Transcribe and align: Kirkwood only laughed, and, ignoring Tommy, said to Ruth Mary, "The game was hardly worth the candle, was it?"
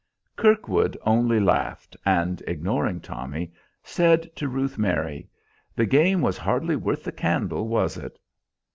Kirkwood 0.35 0.97
only 1.05 1.39
laughed, 1.39 1.95
and, 2.07 2.41
ignoring 2.47 3.01
Tommy, 3.01 3.53
said 3.83 4.35
to 4.35 4.47
Ruth 4.47 4.79
Mary, 4.79 5.29
"The 5.75 5.85
game 5.85 6.21
was 6.21 6.39
hardly 6.39 6.75
worth 6.75 7.03
the 7.03 7.11
candle, 7.11 7.67
was 7.67 7.97
it?" 7.97 8.17